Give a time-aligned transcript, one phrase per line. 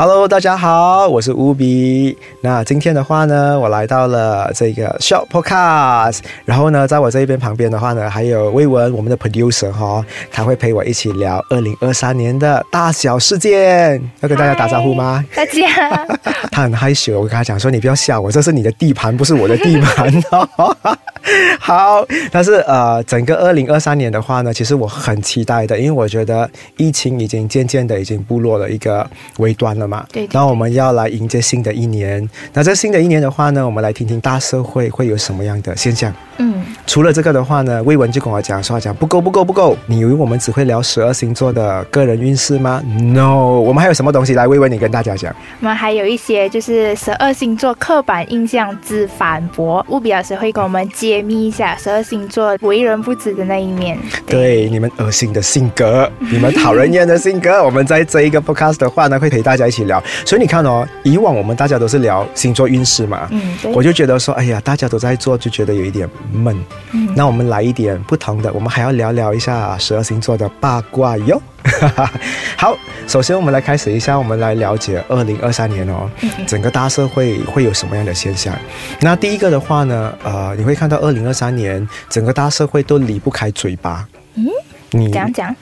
[0.00, 2.16] Hello，大家好，我是乌比。
[2.40, 14.02] 那今天的话呢，我来到了这个 Shop Podcast，然后呢，在我这一边旁边的话呢，还有魏文，我们的 producer 哈，他会陪我一起聊二零二三年的大小事件。
[14.20, 15.22] 要跟大家打招呼吗？
[15.36, 16.06] 大家，
[16.50, 20.74] 他很害羞，我跟他讲说，你不要吓我，这是你的地盘，不是我的地盘哦。
[21.60, 30.04] 好，但是呃，整个二零二三年的话呢，其实我很期待的，因为我觉得疫情已经渐渐的已经步落了一个尾端了嘛。
[30.12, 32.28] 对对那我们要来迎接新的一年。
[32.52, 36.12] 那在新的一年的话呢，我们来听听大社会会有什么样的现象。
[36.38, 44.46] 嗯，除了这个的话呢，魏文就跟我讲说，讲不够不够不够，你以为我们只会聊十二星座的个人运势吗？No，我们还有什么东西来？
[44.46, 45.34] 魏文，你跟大家讲。
[45.60, 53.98] 我们还有一些就是十二星座刻板印象之反驳，务比老师会跟我们揭秘一下十二星座为人不知的那一面。
[54.24, 60.00] 对你们恶心的性格，你们讨人厌的性格，我们在这一个 podcast 的话呢，会陪大家一起聊。
[60.24, 66.56] 所以你看哦，以往我们大家都是聊星座运势嘛，嗯，对，我就觉得说，哎呀，大家都在做，就觉得有一点闷。
[66.92, 71.42] 嗯那我们来一点不同的，我们还要聊聊一下十二星座的八卦哟。
[72.56, 78.54] 好，首先我们来开始一下，我们来了解二零二三年哦，嗯整个大社会会有什么样的现象？
[79.00, 84.06] 那第一个的话呢，呃，你会看到二零二三年整个大社会都离不开嘴巴。
[84.34, 84.46] 嗯，
[84.90, 85.54] 你讲讲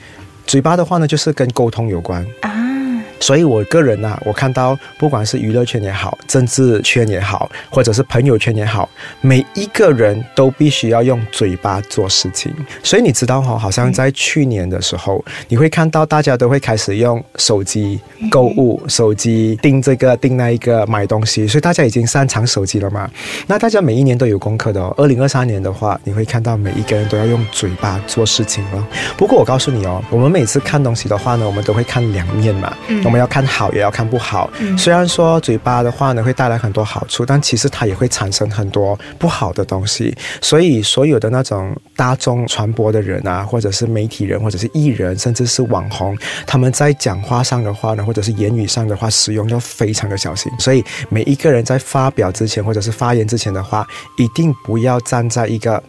[0.45, 2.25] 嘴巴的话呢，就是跟沟通有关。
[2.41, 2.49] 啊，
[3.19, 8.89] 所以我个人呢、我看到不管是娱乐圈也好，政治圈也好，或者是朋友圈也好，
[9.21, 12.53] 每一个人都必须要用嘴巴做事情。
[12.83, 17.99] 所以你知道哈、好像在去年的时候，你会看到大家都会开始用手机
[18.31, 23.09] 购物，手机订这个订那一个买东西，所以大家已经擅长手机了嘛。
[23.47, 24.93] 那大家每一年都有功课的哦。
[24.97, 28.87] 二零二三年的话，你会看到每一个人都要用嘴巴做事情了。
[29.17, 32.75] 不过我告诉你哦，我们每次看东西的话呢，我们都会看两面嘛。
[32.87, 34.47] 嗯我们要看好，也要看不好。
[34.59, 40.15] 嗯虽然说嘴巴的话呢会带来很多好处，但其实它也会产生很多不好的东西。
[40.41, 46.15] 所以所有的那种大众传播的人啊，或者是媒体人，或者是艺人，甚至是网红，
[46.45, 50.51] 他们在讲话上的话呢，或者是言语上的话，使用要非常的小心。
[50.59, 53.87] 所以每一个人在发表之前，或者是发言之前的话，
[54.19, 55.81] 一定不要站在一个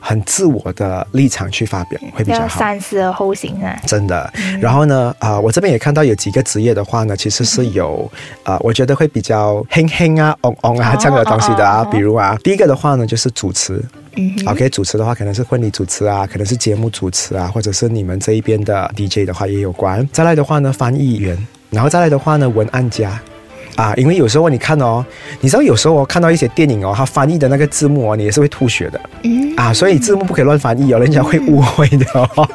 [0.00, 2.48] 很自我的立场去发表，会比较。
[2.48, 3.78] 三思而后行啊。
[3.86, 4.28] 真的。
[4.60, 8.10] 然后呢，啊、我这边也看到有几个职业的话呢，其实是有，
[8.42, 11.84] 啊，我觉得会比较哼哼啊、嗡嗡啊哦这样的东西的啊。
[11.84, 13.80] 比如啊，第一个的话呢，就是主持。
[14.16, 20.08] 嗯 OK，主持的话可能是婚礼主持啊，可能是节目主持啊，或者是你们这一边的 DJ 的话也有关。
[20.12, 21.36] 再来的话呢，翻译员，
[21.70, 23.20] 然后再来的话呢，文案家。
[23.74, 25.04] 啊，因为有时候你看哦，
[25.40, 29.00] 你知道有时候我看到一些电影哦，它翻译的那个字幕哦，你也是会吐血的。
[29.24, 32.48] 嗯啊，所以字幕不可以乱翻译哦，人家会误会的哦。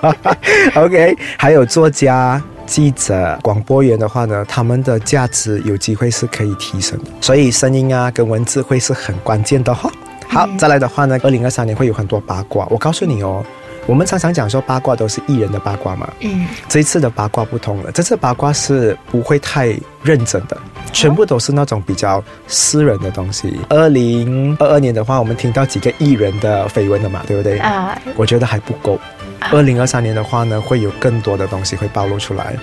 [0.81, 2.42] OK，还有作家。
[2.69, 9.91] 记者、广播员的话呢，他们的价值有机会是可以提升的，所以声音啊跟文字会是很关键的哈、
[10.28, 12.68] 好，再来的话呢，二零二三年会有很多八卦。
[12.69, 13.44] 我告诉你哦，
[13.88, 20.56] 我们常常讲说八卦都是艺人的八卦嘛，嗯这一次的八卦不同了，这次八卦是不会太认真的，
[20.94, 23.59] 全部都是那种比较私人的东西。
[23.69, 27.57] 二零二二年的话，我们听到几个艺人的绯闻了嘛，对不对？
[27.57, 29.00] 啊，我觉得还不够。
[29.52, 32.56] 二零二三年的话呢，会有更多的东西会暴露出来，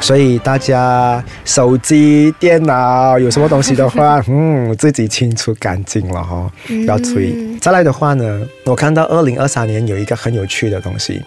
[0.00, 6.50] 所以大家手机、电脑有什么东西的话， 嗯，自己清除干净了哈、
[6.86, 7.56] 要注意。
[7.60, 11.22] 再来的话呢，我看到二零二三年有一个很有趣的东西，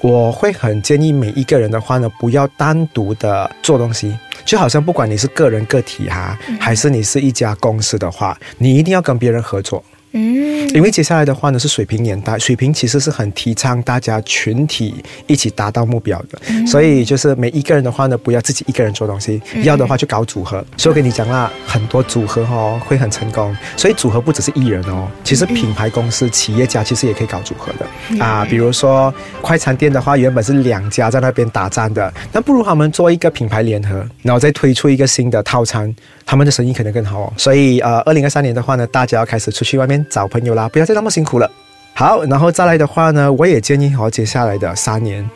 [0.00, 9.82] 我会很建议每一个人的话呢，不要单独的做东西，就好像不管你是个人个体哈、还是你是一家公司的话，你一定要跟别人合作。
[10.14, 10.68] 嗯。
[10.74, 14.94] 因为接下来的话呢是水平年代，水平其实是很提倡大家群体
[15.28, 20.64] 一起达到目标的，所以就是每一个人的话呢，不要自己一个人做东西，要的话就搞组合。
[20.76, 28.24] 所以我跟你讲啦，很多组合哦会很成功，所以组合不只是艺人哦，其实品牌公司、企业家其实也可以搞组合的。
[28.24, 28.44] 啊。
[28.48, 35.94] 比如说快餐店的话，原本是两家在那边打战的，那不如他们做一个品牌联合，然后再推出一个新的套餐，
[36.26, 37.32] 他们的生意可能更好哦。
[37.36, 41.50] 所以呃，二零二三年的话呢，大家要开始出去外面找朋友啦，不要再那么辛苦了。
[41.94, 45.28] 好，然后再来的话呢，我也建议哦，接下来的三年。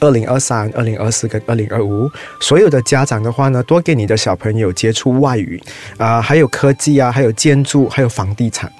[0.00, 2.10] 二零二三、二零二四跟二零二五，
[2.40, 5.62] 所有的家长的话呢，多给你的小朋友接触外语，
[5.96, 8.70] 啊、还有科技啊，还有建筑，还有房地产。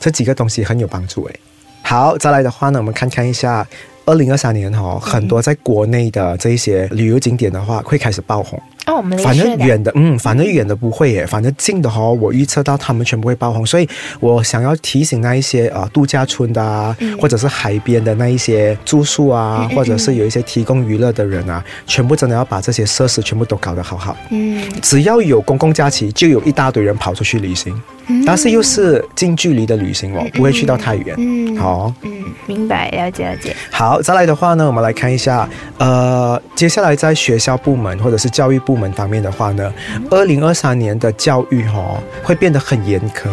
[0.00, 1.40] 这几个东西很有帮助诶。
[1.82, 3.66] 好，再来的话呢，我们看看一下。
[4.04, 8.60] 二零二三年哈，很多在国内的这一些旅游景点的话，会开始爆红。
[8.86, 13.64] 哦，我们反正远的，嗯，反正远的不会耶，反正近的哈，我预测到他们全部会爆红。
[13.64, 13.88] 所以
[14.18, 24.16] 我想要提醒那一些啊度假村的啊，或者是海边的那一些住宿啊，或者是有一些提供娱乐的人啊，全部真的要把这些设施全部都搞得好好。
[24.30, 27.80] 嗯，只要有公共假期，就有一大堆人跑出去旅行。
[28.26, 31.14] 但是又是近距离的旅行哦，不会去到太远。
[31.18, 32.10] 嗯，好，嗯，
[32.46, 33.54] 明白，了解了解。
[33.70, 39.72] 好，再来的话呢，我们来看一下，呃，接下来在学校部门或者是教育部门方面的话呢，
[40.10, 43.28] 二零二三年的教育哈会变得很严苛。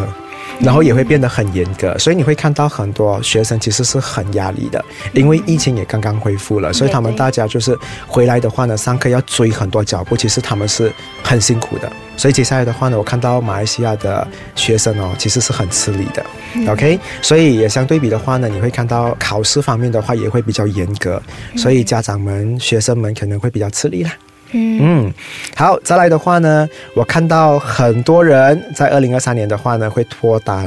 [0.58, 4.84] 然后也会变得很严格，所以你会看到很多学生其实是很压力的，
[5.14, 7.74] 因为疫情也刚刚恢复了，所以他们大家就是
[8.06, 10.92] 回来的话呢，上课要追很多脚步，其实他们是
[11.22, 11.90] 很辛苦的。
[12.14, 16.22] 所以接下来的话呢，我看到马来西亚的学生哦，其实是很吃力的。
[16.70, 21.22] OK，所以也相对比的话呢，你会看到考试方面的话也会比较严格，
[21.56, 24.12] 所以家长们、学生们可能会比较吃力啦。
[24.52, 25.12] 嗯，
[25.56, 30.66] 好，再来的话呢，我看到很多人在二零二三年的话呢会脱单。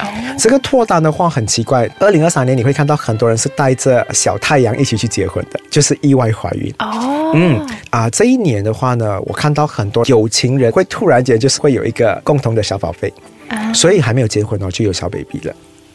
[0.00, 0.06] 哦，
[0.38, 6.72] 这个脱单的话很奇怪，二零二三年你会看到很多人是带着小太阳一起去结婚的，就是意外怀孕。
[6.78, 13.12] 哦，嗯，啊，这一年的话呢，我看到很多有情人会突然间就是会有一个共同的小宝贝，
[13.72, 15.54] 所以还没有结婚哦就有小 baby 了。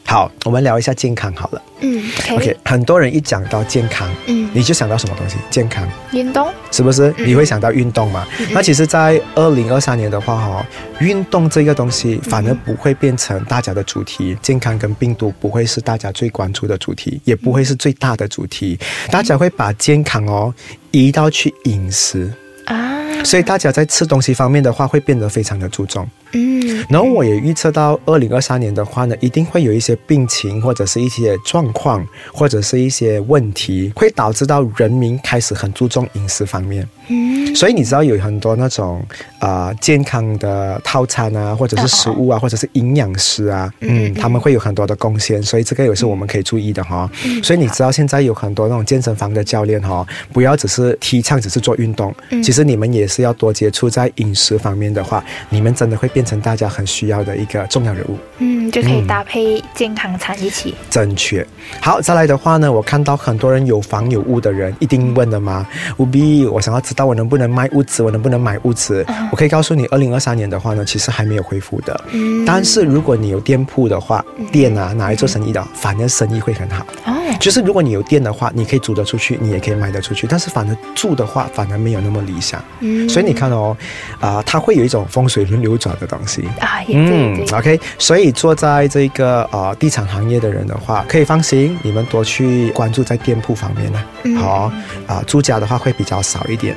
[0.10, 1.62] 好，我们聊一下健康好了。
[1.82, 2.58] 嗯，OK。
[2.66, 5.36] 很多人一讲到健康，嗯，你就想到什么东西？
[5.52, 7.14] 健康，运动，是不是？
[7.20, 8.28] 你会想到运动嘛？
[8.50, 10.66] 那其实，在二零二三年的话，哈，
[11.00, 18.80] 运动这个东西反而不会变成大家的主题，健康跟病毒不会是大家最关注的主题，也不会是最大的主题。
[19.12, 20.52] 大家会把健康哦
[20.90, 22.34] 移到去饮食
[22.66, 26.10] 啊，所以大家在吃东西方面的话，会变得非常的注重。
[26.32, 36.88] 嗯，然后我也预测到二零二三年的话呢，一定会有一些病情或者是一些状况，或者是一些问题，会导致到人民开始很注重饮食方面。
[37.08, 39.04] 嗯，所以你知道有很多那种
[39.40, 47.10] 啊健康的套餐啊，或者是食物啊，或者是营养师啊，嗯，他们会有很多的贡献，所以这个也是我们可以注意的哈。
[47.42, 56.19] 所以你知道现在有很多那种健身房的教练哈，不要只是提倡只是做运动，其实你们也是要多接触在饮食方面的话，你们真的会变。
[56.20, 60.76] 变成大家很需要的一个重要人物，嗯，就可以搭配健康餐一起。
[60.90, 61.48] 正确。
[61.80, 65.66] 好，再来的话呢，我看到很多人有房有屋的人一定问的吗？
[65.96, 69.06] 务必我想要知道我能不能卖屋子，我能不能买屋子？
[69.32, 72.04] 我可以告诉你，二零二三年的话呢，其实还没有恢复的。
[72.12, 72.44] 嗯。
[72.46, 74.22] 但是如果你有店铺的话，
[74.52, 76.86] 店啊拿来做生意的，反正生意会很好。
[77.06, 77.14] 哦。
[77.40, 80.28] 就是如果你有店的话，你可以租得出去，你也可以卖得出去。
[80.28, 82.62] 但是反正住的话，反而没有那么理想。
[82.82, 83.08] 嗯。
[83.08, 83.78] 所以你看哦，
[84.20, 86.09] 啊，它会有一种风水轮流转的。
[86.10, 94.04] 东西啊，嗯，OK，所以坐在这个呃地产行业的人的话，可以放心，你们多去关注在店铺方面呢。
[94.42, 94.72] 好
[95.08, 96.76] 啊，住家的话会比较少一点。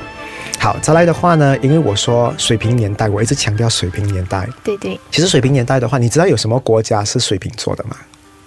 [0.58, 4.48] 好，再来的话呢，因为我说水平年代，我一直强调水平年代。
[4.62, 7.96] 对对，其实水平年代的话，你知道有什么国家是水瓶座的吗？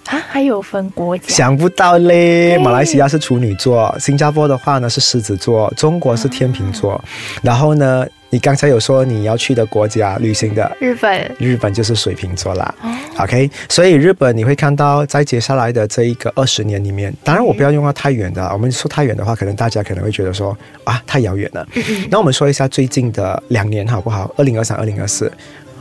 [0.08, 1.24] 啊，还有分国家？
[1.28, 7.02] 想不到嘞，马来西亚是处女座，新加坡的话呢是狮子座，中国是天秤座，
[7.42, 8.06] 然后呢？
[8.28, 12.74] 你刚才有说你要去的国家旅行的日本，日本就是水瓶座啦。
[13.18, 21.66] OK，所以日本你会看到在接下来的这一个二十年里面，当然我不要用到太远的，我们说太远的话，可能大家可能会觉得说啊太遥远了。
[22.10, 24.28] 那我们说一下最近的两年好不好？
[24.36, 25.32] 二零二三、二零二四，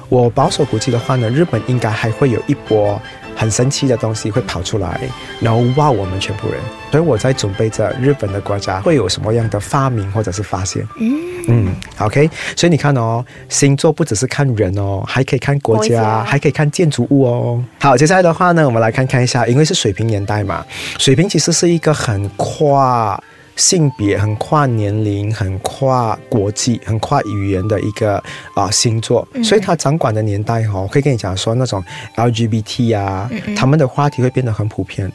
[0.07, 3.01] 我保守估计的话呢，日本应该还会有一波。
[3.35, 5.01] 很神奇的东西会跑出来，
[5.39, 6.59] 然后哇我们全部人。
[6.91, 10.87] 所以我在准备着日本的国家会有什么样的发明或者是发现。
[10.97, 12.29] 嗯嗯，OK。
[12.55, 17.61] 所以你看哦，星座不只是看人哦，还可以看国家，还可以看建筑物哦。
[17.79, 20.65] 好，接下来的话呢，我们来看看一下，因为是水平年代嘛，
[20.97, 23.21] 水平其实是一个很跨。
[23.55, 28.21] 性别很跨年龄、很跨国际、很跨语言的一个
[28.53, 31.83] 啊星座，所以他掌管的年代哈，我可以跟你讲说，那种
[32.15, 35.11] LGBT 啊，他们的话题会变得很普遍。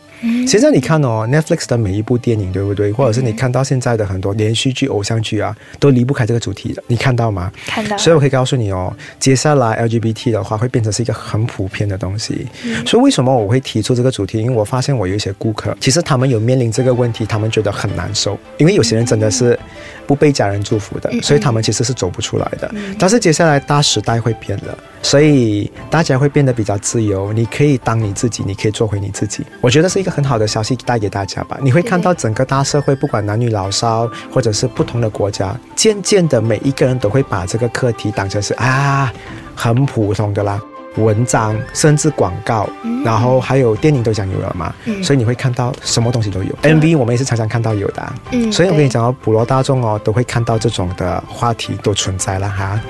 [0.51, 2.91] 现在你看哦，Netflix 的每一部电影，对不对？
[2.91, 6.83] 或者是你看到现在的很多连续剧、偶像剧啊，都离不开这个主题的。
[6.89, 7.53] 你看到吗？
[7.67, 7.97] 看到。
[7.97, 12.49] 所以我可以告诉你哦，接下来 LGBT 的话会变成是一个很普遍的东西。
[12.85, 14.39] 所以为什么我会提出这个主题？
[14.39, 18.37] 因为我发现我有一些顾客，其实他们有面临这个问题，他们觉得很难受。
[18.59, 19.57] 因为有些人真的是
[20.05, 22.69] 不被家人祝福的，所以他们其实是走不出来的。
[22.99, 27.33] 但是接下来大时代会变了，所以大家会变得比较自由。
[27.33, 29.45] 你可以当你自己，你可以做回你自己。
[29.61, 31.57] 我觉得是一个很好的消息带给大家吧。
[31.63, 39.13] 你会看到整个大社会，不管男女老少，或者是不同的国家，渐渐的每一个人都会把这个课题当成是啊
[39.55, 40.61] 很普通的啦。
[40.97, 42.69] 文章，甚至广告，
[43.05, 46.53] 然后还有电影都讲有了嘛，嗯所以你会看到什么东西都有。
[46.63, 52.81] MV 我们也是常常看到有的啊、嗯所以我跟你讲哦，普罗大众哦都会看到这种的话题都存在了哈，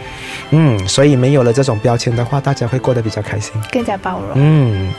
[0.49, 3.53] 嗯，所以没有了这种标签的话，大家会过得比较开心。
[3.71, 4.31] 更加包容。
[4.37, 4.91] 嗯。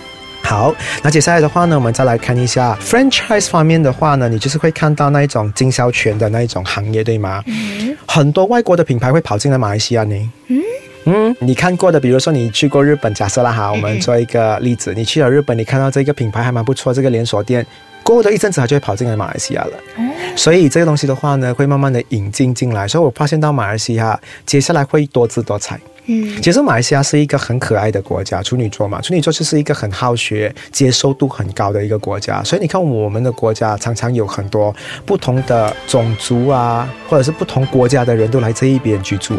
[0.51, 7.41] 好，那接下来的话呢，我们再来看一下 franchise 方面的话呢，你就是会看到那一种经销权的那一种行业，对吗？
[7.47, 10.31] 嗯很多外国的品牌会跑进来马来西亚呢。
[10.47, 10.61] 嗯
[11.05, 17.65] 嗯，你看过的，比如说你去过日本，假设啦哈，我们做一个例子，你去了日本，你看到这个品牌还蛮不错，这个连锁店，
[18.03, 19.71] 过后的一阵子它就会跑进来马来西亚了。
[19.97, 20.03] 哦
[20.35, 22.85] 所以这个东西的话呢，会慢慢的引进进来。
[22.85, 25.79] 所以我发现到马来西亚接下来会多姿多彩。
[26.05, 32.43] 嗯其实马来西亚是一个很可爱的国家，处女座嘛，处女座就是一个很好学、接受度很高的一个国家。
[32.43, 39.35] 所以你看，我们的国家常常有很多不同的种族啊，或者是不同国家的人都来这一边居住。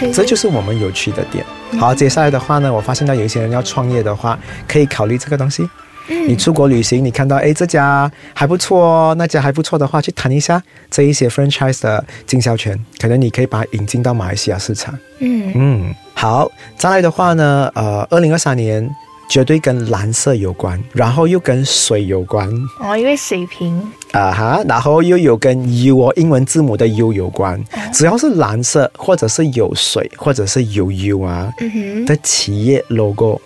[0.00, 1.44] 哎，这就是我们有趣的点。
[1.78, 4.38] 好，接下来的话呢，我发现到有一些人要创业的话，
[4.68, 5.68] 可以考虑这个东西。
[6.08, 14.98] 你出国旅行，你看到诶这家还不错哦，那家还不错的话，去谈一下这一些 franchise 的经销权，可能你可以把它引进到马来西亚市场。
[15.20, 18.88] 嗯嗯，好，再来的话呢，呃，二零二三年
[19.28, 22.48] 绝对跟蓝色有关，然后又跟水有关
[22.80, 23.80] 哦，因为水瓶
[24.12, 27.62] 啊哈，然后又有跟 U 哦，英文字母的 U 有关。
[27.92, 33.40] 只要是蓝色，或者是有水，或者是有 U 啊嗯，的企业 logo。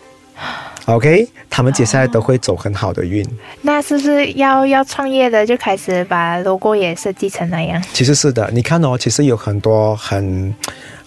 [0.87, 3.26] OK，他们接下来都会走很好的运。
[3.62, 7.83] 那是不是要要创业的就开始把 logo 也设计成那样？
[7.93, 10.55] 其实是的，你看哦，其实有很多很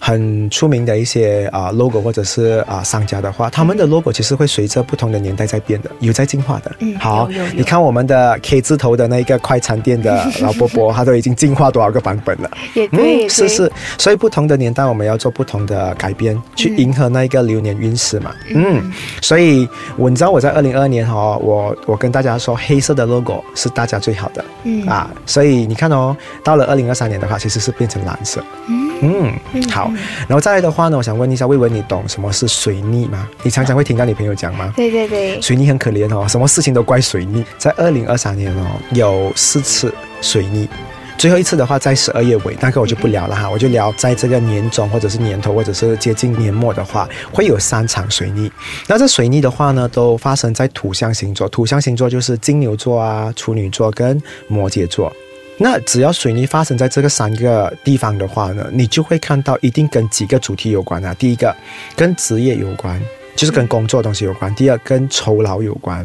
[0.02, 6.72] 很出名的一些啊、logo 或者是啊、商家的话，他们的 logo 其实会随着不同的年代在变的，有在进化的。
[6.80, 12.50] 嗯好你看我们的 K 字头的那个快餐店的 老伯伯，他都已经进化多少个版本了？
[12.74, 18.34] 也对，也对是是，所以不同的年代我们要做不同的改编，去迎合那一个流年运势嘛。
[18.54, 18.90] 嗯，
[19.20, 24.42] 所以我你知道我在二零二二年哈、哦，我我跟大家说，黑色的 logo 是大家最好的。
[24.64, 28.42] 嗯啊，所以你看哦，到了二零二三年的话，其实是变成蓝色。
[29.02, 29.32] 嗯
[29.70, 29.89] 好。
[30.28, 33.28] 然后再来的话呢，我想问一下魏文，你懂什么是水逆吗？
[33.42, 34.72] 你常常会听到你朋友讲吗？
[34.76, 37.44] 对对对，水逆很可怜哦，什么事情都怪水逆。
[37.58, 40.68] 在二零二三年哦，有四次水逆。
[41.18, 48.50] 最后一次的话，在十二月尾，那个我就不聊了哈，我就聊在这个年中或者是年头或者是接近年末的话，会有三场水逆。
[48.86, 54.18] 那这水逆的话呢，都发生在土象星座，土象星座就是金牛座啊、处女座跟
[54.48, 55.12] 摩羯座。
[55.62, 61.12] 那只要水泥发生在这个三个地方的话呢，你就会看到一定跟几个主题有关啊。
[61.12, 61.54] 第一个
[61.94, 62.98] 跟职业有关，
[63.40, 66.04] 就是跟工作的东西有关；第二跟酬劳有关；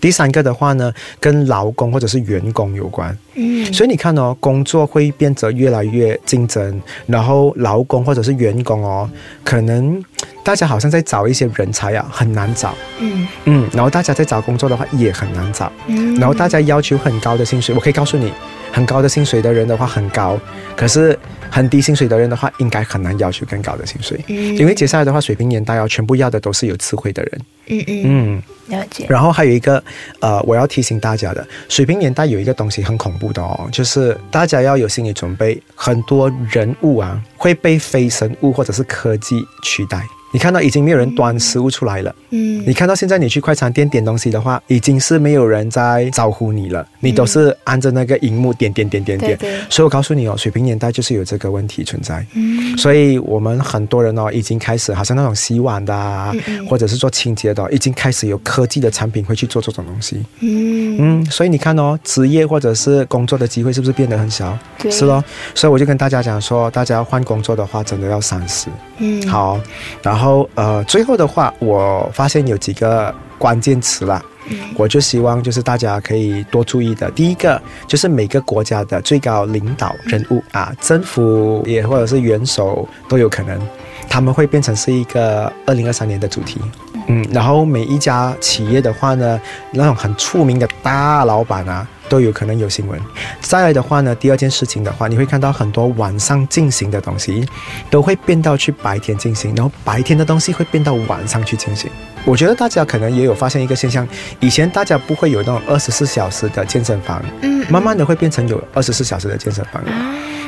[0.00, 3.18] 第三个的话呢，跟劳工或者是员工有关。
[3.34, 9.10] 嗯，所以你看哦，工作会变得越来越竞争，然后劳工或者是员工哦，
[9.42, 10.00] 可能
[10.44, 12.72] 大家好像在找一些人才啊，很难找。
[13.00, 15.72] 嗯嗯，然后大家在找工作的话也很难找。
[15.88, 18.32] 嗯，然后大家要求很高的薪水，我可以告诉你，
[18.70, 20.38] 很高的薪水的人的话很高，
[20.76, 21.18] 可是
[21.50, 27.40] 很低薪水的人的话，应该很难要求更高的薪水，嗯，因为接下来的话，水平年代哦，全部要的都是有智慧的人。
[27.68, 28.42] 嗯嗯嗯，
[28.78, 29.82] 了解，然后还有一个，
[30.20, 40.00] 呃，我要提醒大家的，水平年代有一个东西很恐怖的哦，就是大家要有心理准备，很多人物啊会被非生物或者是科技取代。
[40.36, 42.14] 你看到已经没有人端食物出来了。
[42.28, 49.34] 嗯你看到现在你去快餐店点东西的话，已经是没有人在招呼你了，你都是按着那个荧幕点点点点点。
[49.38, 52.22] 对对所以我告诉你哦，水平年代就是有这个问题存在。
[52.34, 60.22] 嗯所以我们很多人哦，已经开始好像那种洗碗的啊，嗯嗯或者是做清洁的哦、已经开始有科技的产品会去做这种东西。
[60.40, 64.58] 嗯嗯，所以你看哦，职业或者是工作的机会是不是变得很小？
[64.78, 65.24] 对是咯。
[65.54, 68.68] 所以我就跟大家讲说，大家要换工作的话，真的要三思。
[68.98, 69.60] 嗯，好，
[70.02, 77.10] 然后呃，最后的话，我发现有几个关键词啦，嗯我就希望就是大家可以多注意的。
[77.10, 83.60] 第一个就是每个国家的最高领导人物啊，政府也或者是元首都有可能，
[84.08, 86.60] 他们会变成是一个二零二三年的主题。
[87.08, 89.40] 嗯，然后每一家企业的话呢，
[89.72, 93.00] 那种很出名的大老板啊，都有可能有新闻。
[93.40, 97.46] 再来的话呢，第二件事情的话，你会看到很多晚上进行的东西，
[97.88, 101.90] 都会变到去白天进行，然后白天的东西会变到晚上去进行。
[102.24, 104.06] 我觉得大家可能也有发现一个现象，
[104.40, 109.80] 以前大家不会有那种二十四小时的健身房，嗯慢慢的会变成有二十四小时的健身房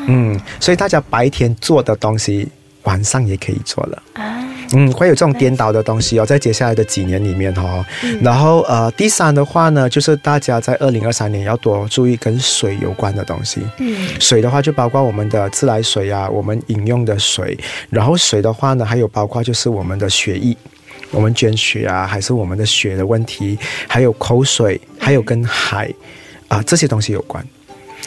[0.07, 2.49] 嗯，所以大家白天做的东西，
[2.83, 4.03] 晚上也可以做了。
[4.15, 4.45] 啊
[4.75, 7.85] 嗯，会有这种颠倒的东西哦，在接下来的几年里面哦。
[8.21, 13.61] 然后呃，第三的话呢，就是大家在二零二三年要多注意跟水有关的东西。
[13.79, 17.59] 嗯水的话就包括我们的自来水啊，我们饮用的水，
[17.91, 20.57] 然后水的话呢，还有包括就是我们的血液。
[21.11, 25.91] 我们捐血啊，还是我们的血的问题，还有口水，还有跟海
[26.49, 27.43] 啊、这些东西有关。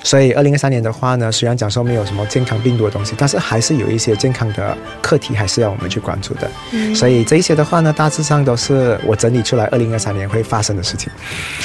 [0.04, 6.50] 所以，二零二三年的话呢，虽然讲说没有什么健康病毒的东西，但是还是有一些健康的课题，还是要我们去关注的。
[6.96, 11.12] 所以这一些的话呢，大致上都是我整理出来二零二三年会发生的事情。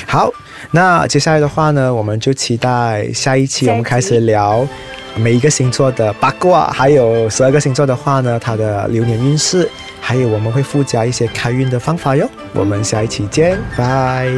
[0.06, 0.30] 好，
[0.71, 4.66] 那接下来的话呢，我们就期待下一期下一期我们开始聊
[5.14, 9.66] 每一个星座的八卦，还有十二个星座的话呢，它的流年运势，
[9.99, 12.28] 还有我们会附加一些开运的方法哟。
[12.52, 14.28] 我们下一期见，拜。